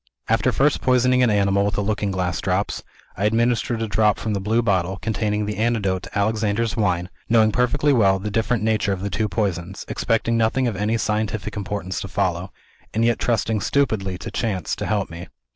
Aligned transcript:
"After 0.27 0.51
first 0.51 0.81
poisoning 0.81 1.21
an 1.21 1.29
animal 1.29 1.63
with 1.63 1.75
the 1.75 1.83
Looking 1.83 2.09
Glass 2.09 2.41
Drops, 2.41 2.81
I 3.15 3.25
administered 3.25 3.83
a 3.83 3.87
dose 3.87 4.17
from 4.17 4.33
the 4.33 4.39
blue 4.41 4.63
bottle, 4.63 4.97
containing 4.97 5.45
the 5.45 5.57
antidote 5.57 6.01
to 6.01 6.17
Alexander's 6.17 6.75
Wine 6.75 7.07
knowing 7.29 7.51
perfectly 7.51 7.93
well 7.93 8.17
the 8.17 8.31
different 8.31 8.63
nature 8.63 8.93
of 8.93 9.01
the 9.03 9.11
two 9.11 9.27
poisons; 9.29 9.85
expecting 9.87 10.35
nothing 10.37 10.65
of 10.67 10.75
any 10.75 10.97
scientific 10.97 11.55
importance 11.55 12.01
to 12.01 12.07
follow; 12.07 12.51
and 12.95 13.05
yet 13.05 13.19
trusting 13.19 13.61
stupidly 13.61 14.17
to 14.17 14.31
chance 14.31 14.75
to 14.77 14.87
help 14.87 15.11
me. 15.11 15.27